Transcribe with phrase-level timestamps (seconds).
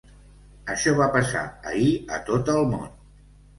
[0.75, 2.91] Això va passar ahir a tot el món.